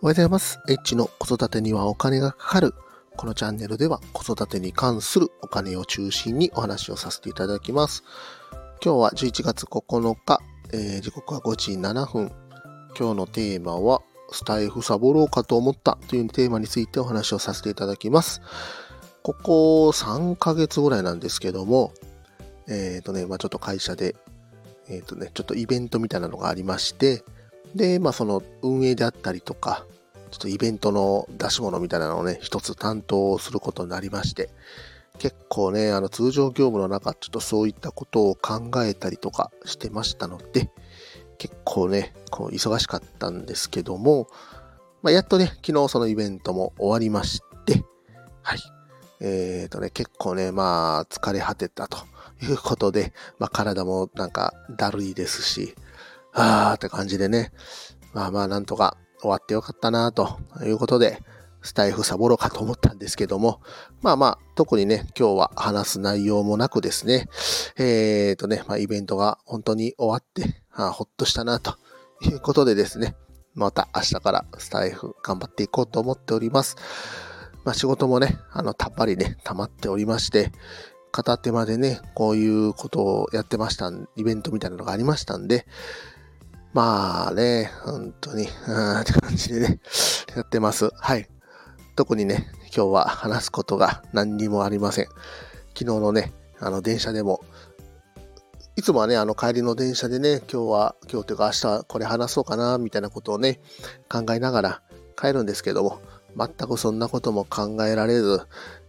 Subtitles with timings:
[0.00, 0.60] おはようございます。
[0.68, 2.72] エッチの子育てにはお金がかかる。
[3.16, 8.04] このチャンネルでは子育てに関するお金を中心にお話をさせていただきます。
[8.80, 10.40] 今日は11月9日、
[10.72, 12.30] えー時刻は5時7分。
[12.96, 14.00] 今日のテーマは、
[14.30, 18.40] スタイフサボろうかと思ったというテーマについてお話をさせていただきます。
[19.24, 21.92] ここ3ヶ月ぐらいなんですけども、
[22.68, 24.14] えっ、とね、まあちょっと会社で、
[24.88, 27.24] えっ、とね、ちょっとイベントみたいなのがありまして、
[27.74, 29.84] で、まあその運営であったりとか、
[30.30, 34.50] ちょっとイベントの出し物みたいなのをね、一つ担当することになりまして、
[35.18, 40.70] 結構ね、あの通常業務の中、ちょっとそういったことを考えたりとかしてましたので、
[41.38, 44.28] 結構ね、こう忙しかったんですけども、
[45.02, 47.84] まあ、やっとね、昨日そのイベントも終わりまして、
[48.42, 48.58] はい。
[49.20, 51.98] えっ、とね、結構ね、まあ、疲れ果てたと
[52.42, 55.74] いうことで、まあ、体もなんかだるいですし、
[56.32, 57.52] あーって感じでね、
[58.12, 61.22] まあまあ、なんとか終わってよかったなということで、
[61.62, 63.60] スタイフサボろうかと思ったんですけども、
[64.00, 67.26] まあまあ、特にね、今日は話す内容もなくですね、
[67.76, 71.76] えっ、とね、まあイベントが本当に終わって、あほっとしたなと
[72.22, 73.16] いうことでですね、
[73.54, 76.76] また明日からスタイフ頑張っていこうと思っております。
[77.64, 80.52] まあ仕事もね、あの、たっぱりね、溜まっておりまして、
[81.10, 85.66] 片手間でね、こういうことをやってました、イベントみたいなのがありましたんで、
[86.78, 89.80] まあね、本当に、うーんって感じでね、
[90.36, 90.90] やってます。
[90.94, 91.28] はい。
[91.96, 95.06] 特にね、今日は話すことが何にもありません。
[95.76, 97.40] 昨日のね、あの電車でも、
[98.76, 103.58] いつもはね、あの帰りの電車でね、今日は、今日というか明日これ話そうかな、みたいなことをね、
[104.08, 104.82] 考えながら
[105.20, 105.98] 帰るんですけども、
[106.36, 108.42] 全くそんなことも考えられず、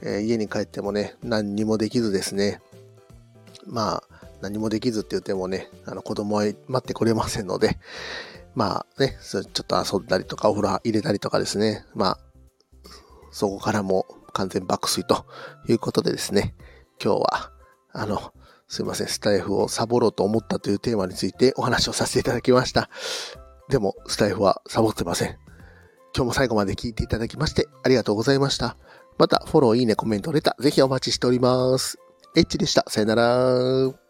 [0.00, 2.62] えー家に帰ってもね、何にもできずですね、
[3.66, 7.78] まあ、何もできずって言ってもね、あの子供は待ってくれませんので、
[8.54, 12.18] まあね、ちょっと遊んだりとか、お風呂入れたりとかですね、まあ、
[13.32, 15.26] そこからも完全爆睡と
[15.68, 16.54] いうことでですね、
[17.02, 17.52] 今日は、
[17.92, 18.32] あの、
[18.68, 22.88] すいません、スタイフをサボろうと思ったというテーマについてお話をさせていただきました。
[23.68, 25.38] でも、スタイフはサボってません。
[26.16, 28.76] 今日も最後まで聞いていただきましてありがとうございました。
[29.18, 31.98] また、フォロー、いいね、コメント、レター、ぜひお待ちしております。
[32.36, 32.84] エッチでした。
[32.88, 34.03] さよなら。